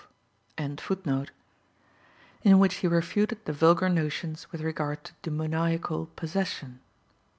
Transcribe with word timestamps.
]in 0.57 0.77
which 2.57 2.73
he 2.77 2.87
refuted 2.87 3.37
the 3.45 3.53
vulgar 3.53 3.87
notions 3.87 4.51
with 4.51 4.61
regard 4.61 5.03
to 5.03 5.13
demoniacal 5.21 6.07
possession. 6.15 6.79